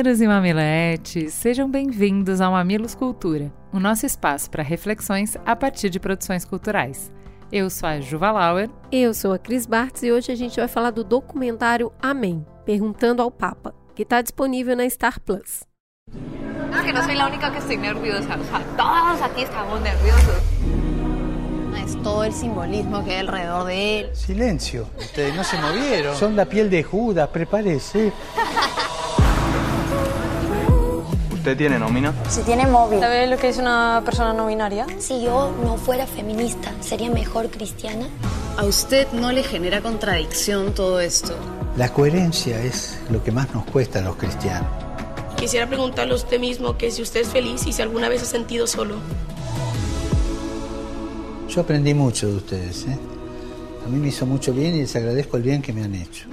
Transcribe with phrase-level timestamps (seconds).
[0.00, 5.90] Mamileiros e mamiletes, sejam bem-vindos ao Mamilos Cultura, o nosso espaço para reflexões a partir
[5.90, 7.12] de produções culturais.
[7.52, 8.70] Eu sou a Juva Lauer.
[8.90, 13.20] Eu sou a Cris Bartz e hoje a gente vai falar do documentário Amém, Perguntando
[13.20, 15.64] ao Papa, que está disponível na Star Plus.
[16.72, 20.34] Ah, que não sou a única que estou nerviosa, o sea, todos aqui estamos nerviosos.
[21.84, 24.16] Es todo el simbolismo que hay alrededor de él.
[24.16, 26.16] Silencio, ustedes no se movieron.
[26.16, 28.14] Son la piel de Judas, prepárese.
[31.40, 32.12] ¿Usted tiene nómina?
[32.28, 33.00] Si tiene móvil.
[33.00, 34.86] ¿Sabe lo que es una persona no binaria?
[34.98, 38.08] Si yo no fuera feminista, ¿sería mejor cristiana?
[38.58, 41.34] ¿A usted no le genera contradicción todo esto?
[41.78, 44.68] La coherencia es lo que más nos cuesta a los cristianos.
[45.38, 48.26] Quisiera preguntarle a usted mismo que si usted es feliz y si alguna vez ha
[48.26, 48.96] sentido solo.
[51.48, 52.84] Yo aprendí mucho de ustedes.
[52.84, 52.98] ¿eh?
[53.86, 56.28] A mí me hizo mucho bien y les agradezco el bien que me han hecho.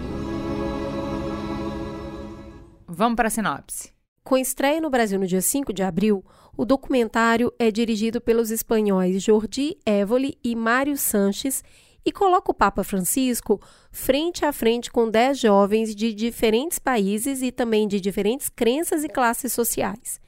[2.88, 3.97] Vamos para a sinopse.
[4.28, 6.22] Com estreia no Brasil no dia 5 de abril,
[6.58, 11.64] o documentário é dirigido pelos espanhóis Jordi Évoli e Mário Sanches
[12.06, 13.58] e coloca o Papa Francisco
[13.90, 19.08] frente a frente com dez jovens de diferentes países e também de diferentes crenças e
[19.08, 20.20] classes sociais.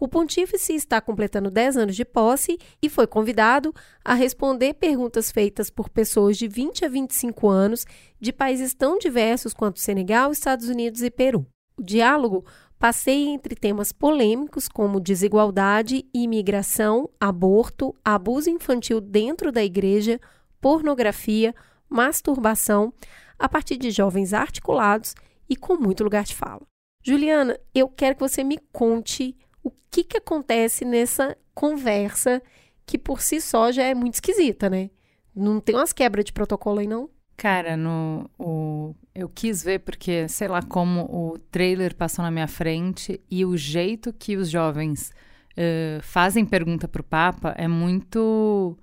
[0.00, 5.68] O pontífice está completando 10 anos de posse e foi convidado a responder perguntas feitas
[5.68, 7.84] por pessoas de 20 a 25 anos
[8.18, 11.46] de países tão diversos quanto Senegal, Estados Unidos e Peru.
[11.76, 12.44] O diálogo
[12.84, 20.20] passeia entre temas polêmicos como desigualdade, imigração, aborto, abuso infantil dentro da igreja,
[20.60, 21.54] pornografia,
[21.88, 22.92] masturbação,
[23.38, 25.14] a partir de jovens articulados
[25.48, 26.60] e com muito lugar de fala.
[27.02, 32.42] Juliana, eu quero que você me conte o que, que acontece nessa conversa
[32.84, 34.90] que por si só já é muito esquisita, né?
[35.34, 37.08] Não tem umas quebras de protocolo aí, não?
[37.36, 42.46] Cara, no, o, eu quis ver porque, sei lá, como o trailer passou na minha
[42.46, 45.12] frente e o jeito que os jovens
[45.52, 48.78] uh, fazem pergunta pro Papa é muito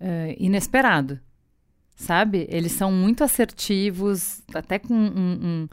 [0.00, 1.18] uh, inesperado,
[1.94, 2.46] sabe?
[2.50, 5.68] Eles são muito assertivos, até com um,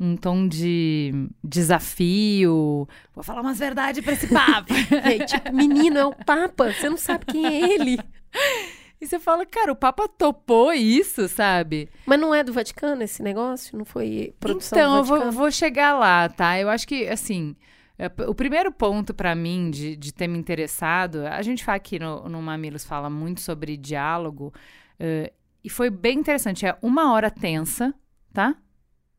[0.00, 2.88] um, um tom de desafio.
[3.14, 4.74] Vou falar umas verdades para esse Papa.
[5.04, 7.98] é, tipo, menino, é o Papa, você não sabe quem é ele.
[9.00, 11.88] E você fala, cara, o Papa topou isso, sabe?
[12.06, 13.76] Mas não é do Vaticano esse negócio?
[13.76, 16.58] Não foi produção então, do Então, eu vou, vou, chegar lá, tá?
[16.58, 17.54] Eu acho que, assim,
[17.98, 21.98] é, o primeiro ponto para mim de, de ter me interessado, a gente fala aqui
[21.98, 24.52] no, no Mamilos fala muito sobre diálogo,
[25.00, 25.32] uh,
[25.62, 26.64] e foi bem interessante.
[26.64, 27.94] É uma hora tensa,
[28.32, 28.54] tá?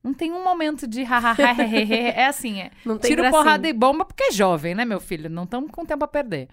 [0.03, 1.35] Não tem um momento de hahaha,
[1.91, 3.43] é assim, é Não tem tiro, gracinha.
[3.43, 5.29] porrada e bomba, porque é jovem, né, meu filho?
[5.29, 6.47] Não estamos com tempo a perder.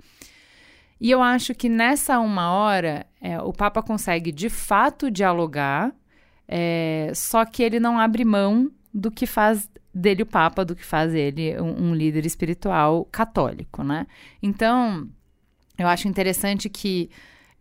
[1.01, 5.93] E eu acho que nessa uma hora, é, o Papa consegue de fato dialogar,
[6.47, 10.85] é, só que ele não abre mão do que faz dele o Papa, do que
[10.85, 14.07] faz ele um, um líder espiritual católico, né?
[14.43, 15.09] Então,
[15.79, 17.11] eu acho interessante que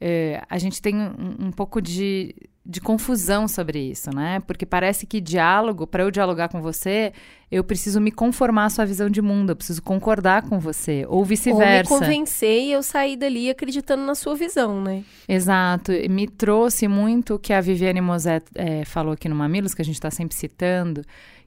[0.05, 4.41] é, a gente tem um, um pouco de, de confusão sobre isso, né?
[4.45, 7.13] Porque parece que diálogo, para eu dialogar com você,
[7.49, 11.23] eu preciso me conformar à sua visão de mundo, eu preciso concordar com você, ou
[11.23, 11.93] vice-versa.
[11.93, 15.05] Ou me convencer e eu sair dali acreditando na sua visão, né?
[15.25, 15.93] Exato.
[16.09, 19.85] Me trouxe muito o que a Viviane Moset é, falou aqui no Mamilos, que a
[19.85, 21.01] gente está sempre citando,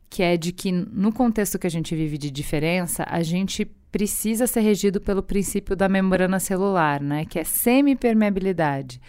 [0.08, 4.46] que é de que no contexto que a gente vive de diferença, a gente precisa
[4.46, 7.24] ser regido pelo princípio da membrana celular, né?
[7.24, 9.00] Que é semi-permeabilidade.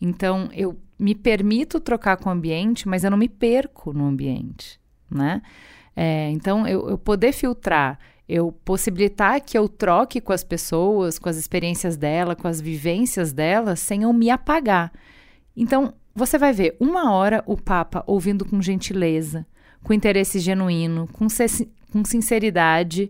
[0.00, 4.80] Então, eu me permito trocar com o ambiente, mas eu não me perco no ambiente,
[5.08, 5.40] né?
[5.94, 11.28] É, então, eu, eu, poder filtrar, eu possibilitar que eu troque com as pessoas, com
[11.28, 14.90] as experiências dela, com as vivências dela, sem eu me apagar.
[15.56, 19.46] Então, você vai ver uma hora o Papa ouvindo com gentileza,
[19.84, 21.28] com interesse genuíno, com,
[21.92, 23.08] com sinceridade,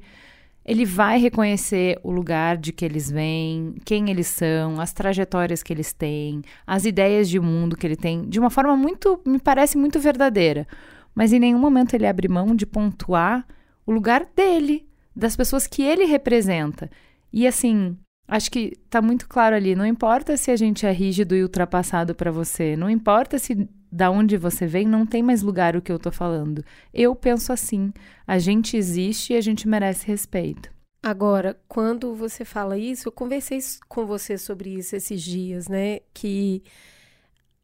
[0.64, 5.72] ele vai reconhecer o lugar de que eles vêm, quem eles são, as trajetórias que
[5.72, 9.76] eles têm, as ideias de mundo que ele tem, de uma forma muito, me parece
[9.76, 10.66] muito verdadeira.
[11.14, 13.46] Mas em nenhum momento ele abre mão de pontuar
[13.84, 16.88] o lugar dele, das pessoas que ele representa.
[17.32, 17.96] E assim,
[18.28, 22.14] acho que tá muito claro ali, não importa se a gente é rígido e ultrapassado
[22.14, 25.92] para você, não importa se da onde você vem não tem mais lugar o que
[25.92, 26.64] eu tô falando.
[26.94, 27.92] Eu penso assim,
[28.26, 30.72] a gente existe e a gente merece respeito.
[31.02, 33.58] Agora, quando você fala isso, eu conversei
[33.88, 36.00] com você sobre isso esses dias, né?
[36.14, 36.62] Que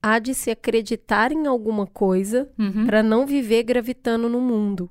[0.02, 2.84] há de se acreditar em alguma coisa Uhum.
[2.86, 4.90] para não viver gravitando no mundo.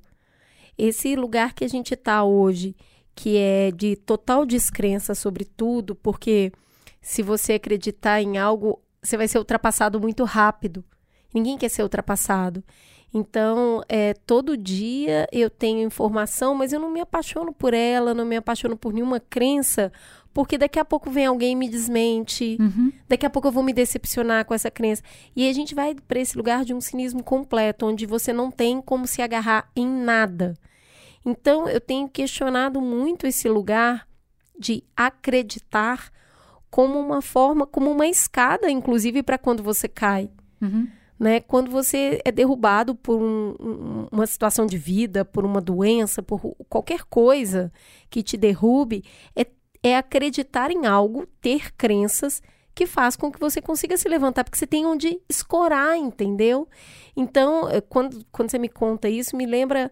[0.76, 2.74] Esse lugar que a gente está hoje,
[3.14, 6.50] que é de total descrença sobre tudo, porque
[7.00, 10.84] se você acreditar em algo, você vai ser ultrapassado muito rápido.
[11.34, 12.62] Ninguém quer ser ultrapassado.
[13.12, 18.24] Então, é, todo dia eu tenho informação, mas eu não me apaixono por ela, não
[18.26, 19.90] me apaixono por nenhuma crença,
[20.34, 22.92] porque daqui a pouco vem alguém e me desmente, Uhum.
[23.08, 25.02] daqui a pouco eu vou me decepcionar com essa crença.
[25.34, 28.80] E a gente vai para esse lugar de um cinismo completo, onde você não tem
[28.82, 30.54] como se agarrar em nada.
[31.24, 34.06] Então, eu tenho questionado muito esse lugar
[34.58, 36.10] de acreditar
[36.70, 40.30] como uma forma, como uma escada, inclusive, para quando você cai
[40.60, 40.88] Uhum.
[41.18, 41.40] Né?
[41.40, 46.40] Quando você é derrubado por um- um- uma situação de vida, por uma doença, por
[46.68, 47.72] qualquer coisa
[48.08, 49.02] que te derrube,
[49.36, 49.46] é,
[49.82, 52.42] é acreditar em algo, ter crenças
[52.74, 56.68] que faz com que você consiga se levantar, porque você tem onde escorar, entendeu?
[57.16, 59.90] Então, eh, quando, quando você me conta isso, me lembra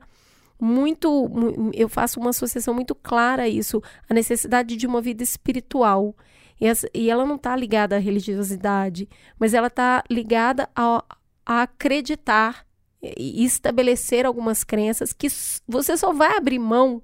[0.60, 5.22] muito, mu- eu faço uma associação muito clara a isso, a necessidade de uma vida
[5.22, 6.14] espiritual.
[6.60, 9.08] E, essa- e ela não está ligada à religiosidade,
[9.38, 11.04] mas ela está ligada a,
[11.44, 12.64] a acreditar
[13.02, 15.28] e estabelecer algumas crenças que
[15.68, 17.02] você só vai abrir mão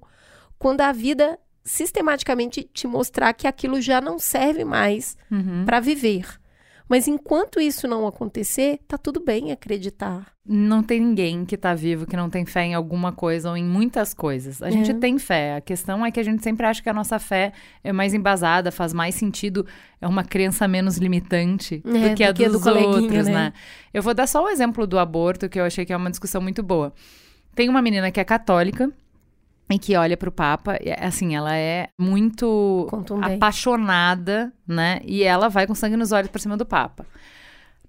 [0.57, 5.63] quando a vida sistematicamente te mostrar que aquilo já não serve mais Uhum.
[5.65, 6.25] para viver.
[6.93, 10.27] Mas enquanto isso não acontecer, tá tudo bem acreditar.
[10.45, 13.63] Não tem ninguém que tá vivo que não tem fé em alguma coisa ou em
[13.63, 14.61] muitas coisas.
[14.61, 14.93] A gente É.
[14.93, 15.55] tem fé.
[15.55, 17.51] A questão é que a gente sempre acha que a nossa fé
[17.83, 19.65] é mais embasada, faz mais sentido,
[19.99, 23.25] é uma crença menos limitante É, do que a do que a do dos outros,
[23.25, 23.33] né?
[23.33, 23.53] né?
[23.91, 26.43] Eu vou dar só o exemplo do aborto, que eu achei que é uma discussão
[26.43, 26.93] muito boa.
[27.55, 28.91] Tem uma menina que é católica
[29.69, 32.87] e que olha pro Papa, e, assim, ela é muito
[33.21, 34.99] apaixonada, né?
[35.03, 37.05] E ela vai com sangue nos olhos pra cima do Papa.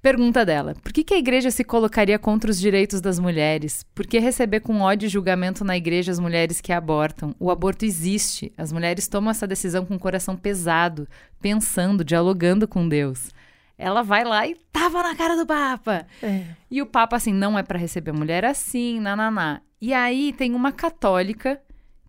[0.04, 3.86] Pergunta dela: por que, que a igreja se colocaria contra os direitos das mulheres?
[3.94, 7.34] Por que receber com ódio e julgamento na igreja as mulheres que abortam?
[7.40, 8.52] O aborto existe.
[8.58, 11.08] As mulheres tomam essa decisão com o coração pesado,
[11.40, 13.30] pensando, dialogando com Deus.
[13.78, 16.06] Ela vai lá e tava na cara do Papa.
[16.22, 16.44] É.
[16.70, 19.62] E o Papa, assim, não é para receber mulher assim, nananá.
[19.80, 21.60] E aí tem uma católica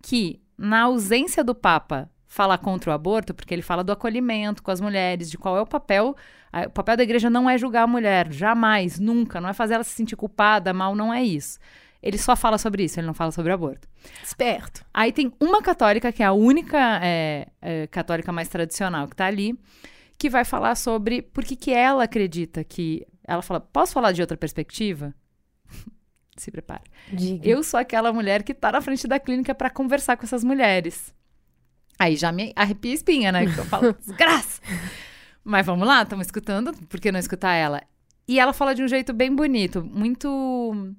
[0.02, 4.70] que, na ausência do Papa falar contra o aborto, porque ele fala do acolhimento com
[4.70, 6.14] as mulheres, de qual é o papel.
[6.66, 9.40] O papel da igreja não é julgar a mulher, jamais, nunca.
[9.40, 11.58] Não é fazer ela se sentir culpada, mal, não é isso.
[12.02, 13.88] Ele só fala sobre isso, ele não fala sobre aborto.
[14.22, 14.84] Esperto.
[14.92, 19.26] Aí tem uma católica, que é a única é, é, católica mais tradicional que tá
[19.26, 19.58] ali,
[20.18, 23.06] que vai falar sobre por que, que ela acredita que.
[23.26, 25.14] Ela fala: posso falar de outra perspectiva?
[26.36, 26.82] Se prepara.
[27.10, 27.48] Diga.
[27.48, 31.14] Eu sou aquela mulher que tá na frente da clínica para conversar com essas mulheres.
[31.98, 33.46] Aí já me arrepia a espinha, né?
[33.46, 34.60] Que eu falo, desgraça!
[35.42, 37.82] Mas vamos lá, estamos escutando, por que não escutar ela?
[38.28, 40.94] E ela fala de um jeito bem bonito, muito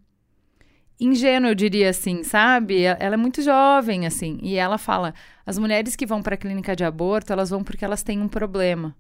[1.00, 2.84] ingênuo, eu diria assim, sabe?
[2.84, 4.40] Ela é muito jovem, assim.
[4.42, 5.14] E ela fala:
[5.46, 8.28] as mulheres que vão para a clínica de aborto, elas vão porque elas têm um
[8.28, 8.96] problema.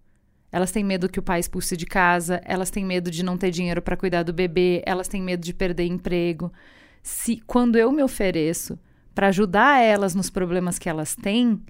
[0.51, 3.51] Elas têm medo que o pai expulse de casa, elas têm medo de não ter
[3.51, 6.51] dinheiro para cuidar do bebê, elas têm medo de perder emprego.
[7.03, 8.79] Se quando eu me ofereço
[9.13, 11.61] para ajudar elas nos problemas que elas têm,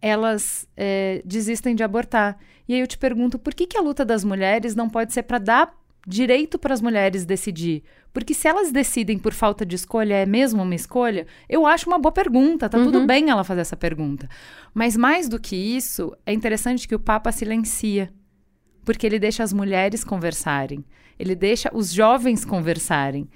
[0.00, 2.38] elas é, desistem de abortar.
[2.68, 5.22] E aí eu te pergunto, por que, que a luta das mulheres não pode ser
[5.22, 7.82] para dar direito para as mulheres decidir?
[8.12, 11.26] Porque se elas decidem por falta de escolha, é mesmo uma escolha?
[11.48, 14.28] Eu acho uma boa pergunta, tá tudo bem ela fazer essa pergunta.
[14.74, 18.12] Mas mais do que isso, é interessante que o Papa silencia.
[18.84, 20.84] Porque ele deixa as mulheres conversarem,
[21.18, 23.28] ele deixa os jovens conversarem.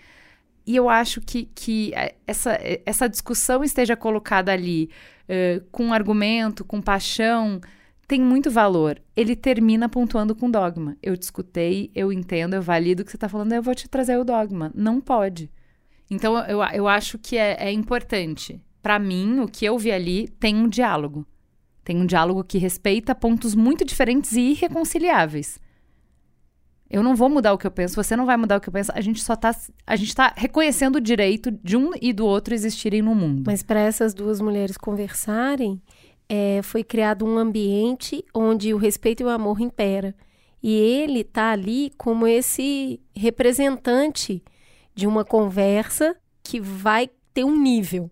[0.66, 4.90] E eu acho que, que eh, essa, eh, essa discussão esteja colocada ali
[5.28, 7.60] eh, com argumento, com paixão,
[8.06, 9.00] tem muito valor.
[9.16, 10.96] Ele termina pontuando com dogma.
[11.02, 13.88] Eu te escutei, eu entendo, eu valido o que você está falando, eu vou te
[13.88, 14.70] trazer o dogma.
[14.74, 15.50] Não pode.
[16.10, 18.60] Então, eu, eu acho que é, é importante.
[18.80, 21.26] Para mim, o que eu vi ali tem um diálogo.
[21.82, 25.58] Tem um diálogo que respeita pontos muito diferentes e irreconciliáveis.
[26.88, 28.72] Eu não vou mudar o que eu penso, você não vai mudar o que eu
[28.72, 28.92] penso.
[28.94, 29.52] A gente só tá,
[29.84, 33.42] a gente tá reconhecendo o direito de um e do outro existirem no mundo.
[33.44, 35.82] Mas para essas duas mulheres conversarem,
[36.28, 40.14] é, foi criado um ambiente onde o respeito e o amor impera.
[40.62, 44.42] E ele tá ali como esse representante
[44.94, 48.10] de uma conversa que vai ter um nível.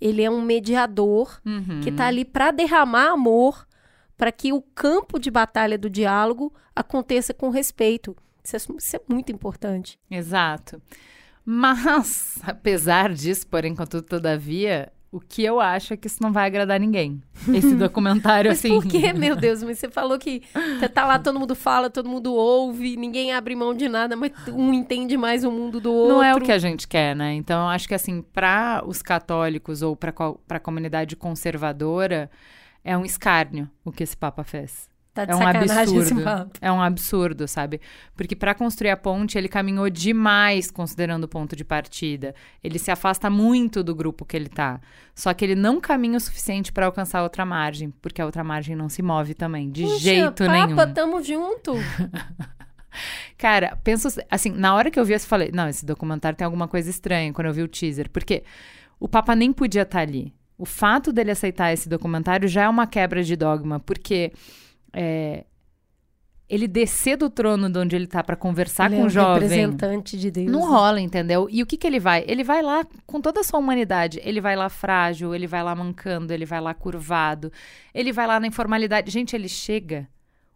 [0.00, 1.80] Ele é um mediador Uhum.
[1.82, 3.66] que tá ali para derramar amor,
[4.16, 8.16] para que o campo de batalha do diálogo aconteça com respeito.
[8.44, 9.98] Isso é, isso é muito importante.
[10.10, 10.80] Exato.
[11.44, 16.46] Mas, apesar disso, porém, contudo, todavia, O que eu acho é que isso não vai
[16.46, 17.22] agradar ninguém.
[17.54, 18.68] Esse documentário, Mas assim.
[18.68, 19.62] por que, meu Deus?
[19.62, 20.42] Mas você falou que
[20.78, 24.32] você tá lá, todo mundo fala, todo mundo ouve, ninguém abre mão de nada, mas
[24.48, 26.16] um entende mais o mundo do outro.
[26.16, 27.32] Não é o que a gente quer, né?
[27.34, 30.12] Então, eu acho que, assim, para os católicos ou para
[30.50, 32.30] a comunidade conservadora,
[32.84, 34.88] é um escárnio o que esse Papa fez.
[35.18, 36.50] Tá de é um absurdo.
[36.60, 37.80] É um absurdo, sabe?
[38.16, 42.36] Porque para construir a ponte, ele caminhou demais considerando o ponto de partida.
[42.62, 44.80] Ele se afasta muito do grupo que ele tá.
[45.16, 48.44] Só que ele não caminha o suficiente para alcançar a outra margem, porque a outra
[48.44, 50.94] margem não se move também, de Puxa, jeito Papa, nenhum.
[50.94, 51.74] tamo junto.
[53.36, 56.68] Cara, penso assim, na hora que eu vi eu falei, não, esse documentário tem alguma
[56.68, 58.44] coisa estranha quando eu vi o teaser, porque
[59.00, 60.32] o Papa nem podia estar ali.
[60.56, 64.32] O fato dele aceitar esse documentário já é uma quebra de dogma, porque
[64.92, 65.44] é,
[66.48, 69.10] ele descer do trono de onde ele tá para conversar Ele com é o um
[69.10, 69.42] jovem.
[69.42, 70.50] representante de Deus.
[70.50, 70.66] Não né?
[70.66, 71.46] rola, entendeu?
[71.50, 72.24] E o que que ele vai?
[72.26, 74.18] Ele vai lá com toda a sua humanidade.
[74.24, 77.52] Ele vai lá frágil, ele vai lá mancando, ele vai lá curvado,
[77.92, 79.10] ele vai lá na informalidade.
[79.10, 80.08] Gente, ele chega,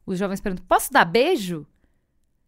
[0.07, 1.67] os jovens perguntam: posso dar beijo?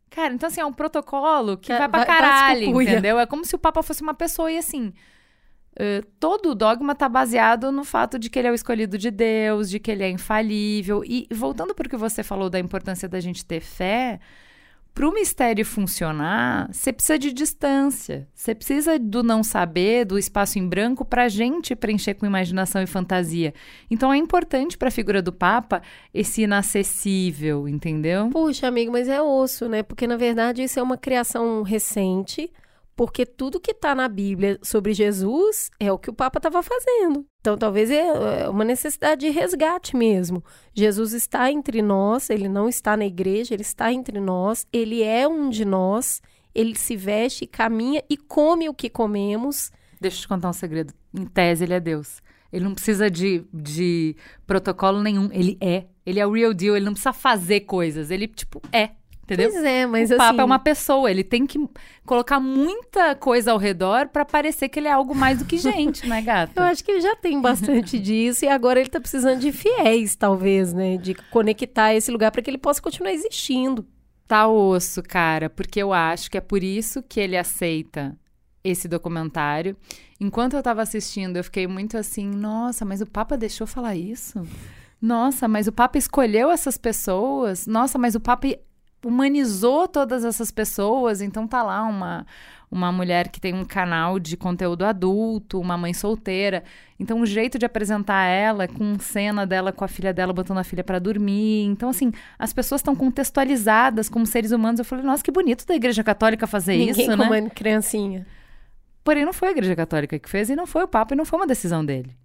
[0.08, 3.18] Cara, então assim, é um protocolo que É, vai pra vai- caralho, entendeu?
[3.18, 4.92] É como se o Papa fosse uma pessoa e assim.
[5.76, 9.10] Eh, todo o dogma tá baseado no fato de que ele é o escolhido de
[9.10, 11.02] Deus, de que ele é infalível.
[11.04, 14.20] E voltando para o que você falou da importância da gente ter fé,
[14.94, 18.28] para o mistério funcionar, você precisa de distância.
[18.32, 22.80] Você precisa do não saber, do espaço em branco, para a gente preencher com imaginação
[22.80, 23.52] e fantasia.
[23.90, 28.30] Então é importante para a figura do Papa esse inacessível, entendeu?
[28.30, 29.82] Puxa, amigo, mas é osso, né?
[29.82, 32.48] Porque na verdade isso é uma criação recente,
[32.96, 37.26] porque tudo que tá na Bíblia sobre Jesus é o que o Papa estava fazendo.
[37.40, 38.04] Então talvez é
[38.44, 40.42] é uma necessidade de resgate mesmo.
[40.72, 45.26] Jesus está entre nós, ele não está na igreja, ele está entre nós, ele é
[45.26, 46.22] um de nós,
[46.54, 49.72] ele se veste, caminha e come o que comemos.
[50.00, 50.94] Deixa eu te contar um segredo.
[51.12, 52.22] Em tese, ele é Deus.
[52.52, 54.14] Ele não precisa de, de
[54.46, 55.28] protocolo nenhum.
[55.32, 55.86] Ele é.
[56.06, 56.76] Ele é o real deal.
[56.76, 58.12] Ele não precisa fazer coisas.
[58.12, 58.90] Ele, tipo, é.
[59.24, 59.50] Entendeu?
[59.50, 61.10] Pois é, mas o Papa assim- é uma pessoa.
[61.10, 61.58] Ele tem que
[62.04, 66.06] colocar muita coisa ao redor pra parecer que ele é algo mais do que gente,
[66.06, 66.52] né, gata?
[66.60, 70.14] Eu acho que ele já tem bastante disso e agora ele tá precisando de fiéis,
[70.14, 70.98] talvez, né?
[70.98, 73.86] De conectar esse lugar para que ele possa continuar existindo.
[74.28, 78.16] Tá osso, cara, porque eu acho que é por isso que ele aceita
[78.62, 79.76] esse documentário.
[80.20, 84.42] Enquanto eu tava assistindo, eu fiquei muito assim, nossa, mas o Papa deixou falar isso?
[85.00, 87.66] Nossa, mas o Papa escolheu essas pessoas?
[87.66, 88.46] Nossa, mas o Papa
[89.04, 92.26] humanizou todas essas pessoas, então tá lá uma
[92.74, 96.64] uma mulher que tem um canal de conteúdo adulto, uma mãe solteira.
[96.98, 100.64] Então, o jeito de apresentar ela com cena dela com a filha dela botando a
[100.64, 101.64] filha para dormir.
[101.66, 104.80] Então, assim, as pessoas estão contextualizadas como seres humanos.
[104.80, 107.24] Eu falei, nossa, que bonito da Igreja Católica fazer Ninguém isso, né?
[107.24, 108.26] comendo criancinha.
[109.04, 111.24] Porém, não foi a Igreja Católica que fez e não foi o Papa e não
[111.24, 112.16] foi uma decisão dele.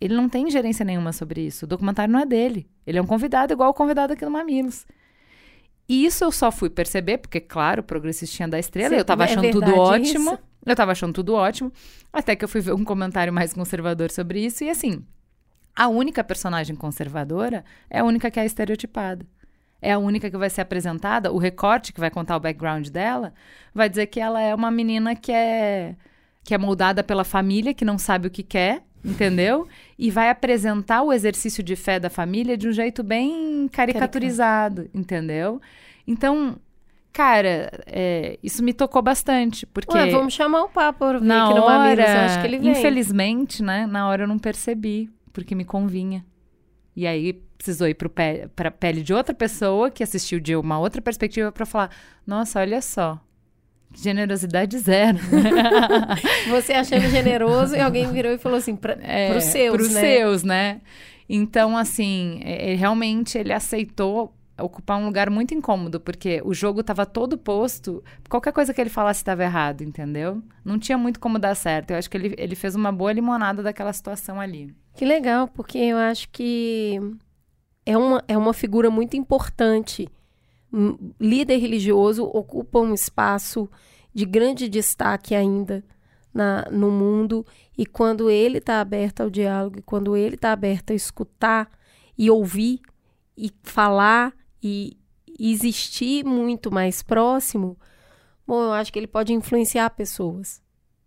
[0.00, 1.64] Ele não tem ingerência nenhuma sobre isso.
[1.64, 2.68] O documentário não é dele.
[2.84, 4.84] Ele é um convidado igual o convidado aqui no Mamilos.
[5.88, 9.26] E isso eu só fui perceber, porque, claro, o progressistinha da estrela, eu tava é
[9.26, 10.30] achando tudo verdade ótimo.
[10.32, 10.38] isso?
[10.64, 11.72] Eu tava achando tudo ótimo.
[12.12, 14.62] Até que eu fui ver um comentário mais conservador sobre isso.
[14.62, 15.04] E assim,
[15.74, 19.26] a única personagem conservadora é a única que é estereotipada.
[19.80, 21.32] É a única que vai ser apresentada.
[21.32, 23.34] O recorte que vai contar o background dela
[23.74, 25.96] vai dizer que ela é uma menina que é
[26.44, 29.66] que é moldada pela família, que não sabe o que quer, entendeu?
[29.98, 35.60] E vai apresentar o exercício de fé da família de um jeito bem caricaturizado, entendeu?
[36.06, 36.56] Então,
[37.12, 41.78] cara, é, isso me tocou bastante, porque Ué, vamos chamar o vir na aqui hora,
[41.78, 42.70] Mamilos, acho que ele vem.
[42.70, 46.24] infelizmente, né, na hora eu não percebi, porque me convinha.
[46.94, 51.00] E aí precisou ir para a pele de outra pessoa que assistiu de uma outra
[51.00, 51.90] perspectiva para falar:
[52.26, 53.20] nossa, olha só,
[53.94, 55.18] generosidade zero.
[56.50, 60.00] Você achando generoso e alguém virou e falou assim, pra, É, pros seus, pros né?
[60.00, 60.80] seus, né?
[61.28, 66.82] Então, assim, é- é- realmente ele aceitou ocupar um lugar muito incômodo, porque o jogo
[66.82, 70.42] estava todo posto, qualquer coisa que ele falasse estava errado, entendeu?
[70.64, 71.90] Não tinha muito como dar certo.
[71.90, 74.72] Eu acho que ele, ele fez uma boa limonada daquela situação ali.
[74.94, 77.00] Que legal, porque eu acho que
[77.84, 80.06] é uma, é uma figura muito importante.
[81.20, 83.68] Líder religioso ocupa um espaço
[84.14, 85.84] de grande destaque ainda
[86.32, 87.44] na, no mundo.
[87.76, 91.70] E quando ele está aberto ao diálogo, e quando ele está aberto a escutar
[92.16, 92.80] e ouvir
[93.36, 94.96] e falar e
[95.38, 97.78] existir muito mais próximo,
[98.46, 100.62] bom, eu acho que ele pode influenciar pessoas.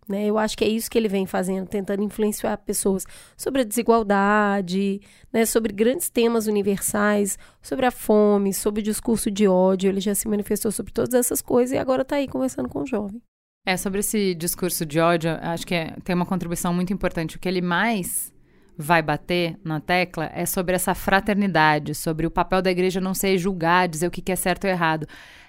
[0.08, 0.26] Né?
[0.26, 3.04] Eu acho que é isso que ele vem fazendo, tentando influenciar pessoas
[3.36, 5.00] sobre a desigualdade,
[5.32, 5.44] né?
[5.44, 9.88] sobre grandes temas universais, sobre a fome, sobre o discurso de ódio.
[9.88, 12.86] Ele já se manifestou sobre todas essas coisas e agora está aí conversando com o
[12.86, 13.20] jovem.
[13.66, 17.36] É, sobre esse discurso de ódio, acho que é, tem uma contribuição muito importante.
[17.36, 18.32] O que ele mais
[18.78, 23.36] vai bater na tecla é sobre essa fraternidade, sobre o papel da igreja não ser
[23.38, 25.08] julgar, dizer o que é certo ou errado.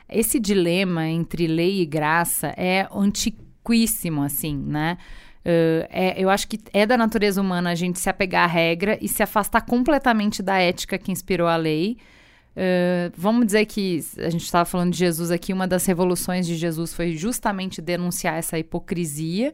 [0.09, 3.46] Esse dilema entre lei e graça é antiquíssimo,
[4.25, 4.97] assim, né?
[5.47, 8.97] Uh, é, eu acho que é da natureza humana a gente se apegar à regra
[9.01, 11.97] e se afastar completamente da ética que inspirou a lei.
[12.57, 16.55] Uh, vamos dizer que a gente estava falando de Jesus aqui, uma das revoluções de
[16.55, 19.53] Jesus foi justamente denunciar essa hipocrisia.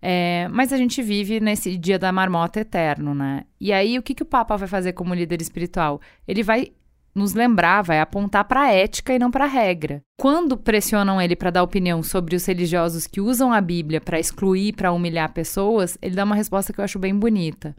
[0.00, 3.44] É, mas a gente vive nesse dia da marmota eterno, né?
[3.60, 6.00] E aí, o que, que o Papa vai fazer como líder espiritual?
[6.26, 6.72] Ele vai
[7.14, 10.02] nos lembrar, vai apontar para a ética e não para a regra.
[10.16, 14.74] Quando pressionam ele para dar opinião sobre os religiosos que usam a Bíblia para excluir,
[14.74, 17.76] para humilhar pessoas, ele dá uma resposta que eu acho bem bonita.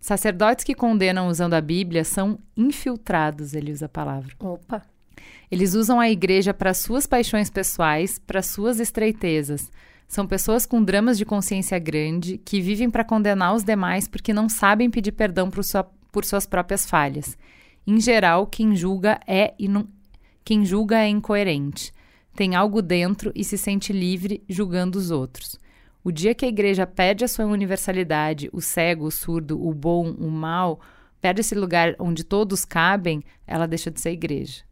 [0.00, 4.34] Sacerdotes que condenam usando a Bíblia são infiltrados, ele usa a palavra.
[4.38, 4.82] Opa.
[5.50, 9.70] Eles usam a igreja para suas paixões pessoais, para suas estreitezas.
[10.08, 14.48] São pessoas com dramas de consciência grande que vivem para condenar os demais porque não
[14.48, 17.36] sabem pedir perdão por, sua, por suas próprias falhas.
[17.90, 19.52] Em geral, quem julga é
[20.44, 21.92] quem julga é incoerente.
[22.36, 25.58] Tem algo dentro e se sente livre julgando os outros.
[26.04, 30.12] O dia que a igreja perde a sua universalidade, o cego, o surdo, o bom,
[30.12, 30.78] o mal,
[31.20, 34.62] perde esse lugar onde todos cabem, ela deixa de ser igreja.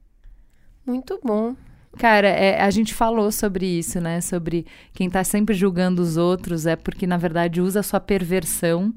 [0.87, 1.57] Muito bom.
[1.99, 4.21] Cara, é, a gente falou sobre isso, né?
[4.21, 8.95] Sobre quem tá sempre julgando os outros é porque, na verdade, usa a sua perversão.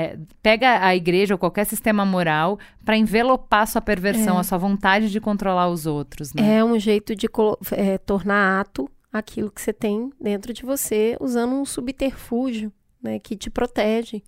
[0.00, 4.40] É, pega a igreja ou qualquer sistema moral para envelopar sua perversão, é.
[4.40, 6.32] a sua vontade de controlar os outros.
[6.32, 6.58] Né?
[6.58, 7.26] É um jeito de
[7.72, 13.36] é, tornar ato aquilo que você tem dentro de você usando um subterfúgio, né, que
[13.36, 14.22] te protege.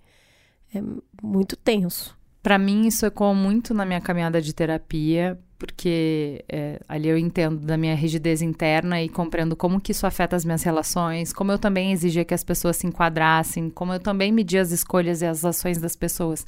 [0.75, 0.81] É
[1.23, 2.17] muito tenso.
[2.41, 7.59] Para mim, isso ecoou muito na minha caminhada de terapia, porque é, ali eu entendo
[7.59, 11.59] da minha rigidez interna e compreendo como que isso afeta as minhas relações, como eu
[11.59, 15.45] também exigia que as pessoas se enquadrassem, como eu também media as escolhas e as
[15.45, 16.45] ações das pessoas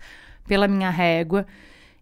[0.47, 1.45] pela minha régua.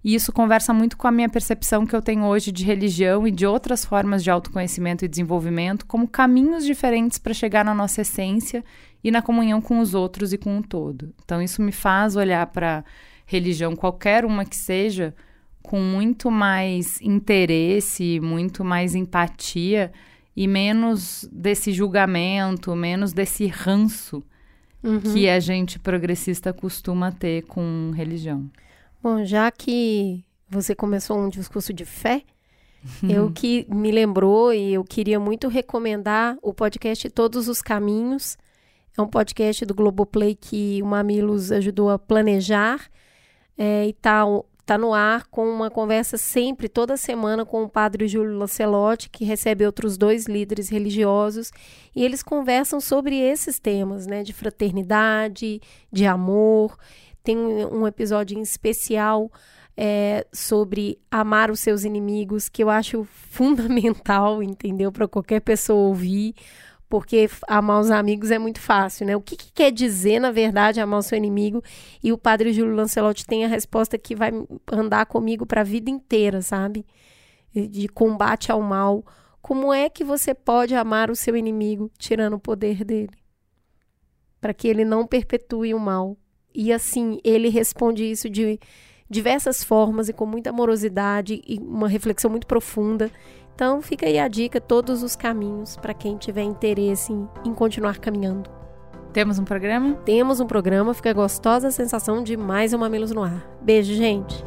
[0.03, 3.32] E isso conversa muito com a minha percepção que eu tenho hoje de religião e
[3.32, 8.63] de outras formas de autoconhecimento e desenvolvimento como caminhos diferentes para chegar na nossa essência
[9.04, 11.13] e na comunhão com os outros e com o todo.
[11.23, 12.84] Então, isso me faz olhar para
[13.32, 15.15] religião, qualquer uma que seja,
[15.63, 19.89] com muito mais interesse, muito mais empatia
[20.36, 24.22] e menos desse julgamento, menos desse ranço
[24.84, 25.00] uhum.
[25.00, 28.52] que a gente progressista costuma ter com religião.
[29.02, 32.24] Bom, já que você começou um discurso de fé,
[33.08, 38.38] eu que me lembrou e eu queria muito recomendar o podcast Todos os Caminhos.
[38.98, 42.91] É um podcast do Globoplay que o Mamilos ajudou a planejar
[43.58, 44.24] é, e tá,
[44.66, 49.26] tá no ar com uma conversa sempre, toda semana, com o padre Júlio Lancelotti, que
[49.26, 51.52] recebe outros dois líderes religiosos,
[51.96, 55.62] e eles conversam sobre esses temas, né, de fraternidade,
[55.92, 56.78] de amor.
[57.24, 59.32] Tem um episódio especial
[59.76, 64.92] é, sobre amar os seus inimigos, que eu acho fundamental, entendeu?
[64.92, 66.36] Para qualquer pessoa ouvir,
[66.91, 69.15] porque amar os amigos é muito fácil, né?
[69.15, 71.63] O que, que, quer dizer, na verdade, amar o seu inimigo?
[72.04, 74.30] E o padre Júlio Lancelotti tem a resposta que vai
[74.69, 76.86] andar comigo para a vida inteira, sabe?
[77.56, 79.06] De combate ao mal.
[79.41, 83.15] Como é que você pode amar o seu inimigo tirando o poder dele?
[84.41, 86.17] Para que ele não perpetue o mal.
[86.54, 88.60] E assim, ele responde isso de
[89.10, 93.10] diversas formas e com muita amorosidade e uma reflexão muito profunda.
[93.62, 98.00] Então, fica aí a dica, todos os caminhos para quem tiver interesse em, em continuar
[98.00, 98.50] caminhando.
[99.13, 99.93] Temos um programa?
[100.04, 103.47] Temos um programa, fica gostosa a sensação de mais um Mamilos no Ar.
[103.62, 104.43] Beijo, gente!